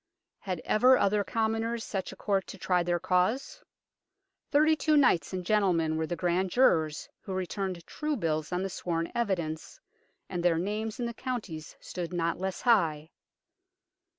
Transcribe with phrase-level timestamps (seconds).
[0.39, 3.63] Had ever other com moners such a Court to try their cause?
[4.49, 8.69] Thirty two Knights and gentlemen were the grand jurors who returned true bills on the
[8.71, 9.79] sworn evidence,
[10.27, 13.11] and their names in the counties stood not less high.